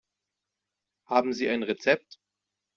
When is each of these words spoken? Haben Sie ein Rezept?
Haben 1.05 1.31
Sie 1.31 1.47
ein 1.47 1.61
Rezept? 1.61 2.17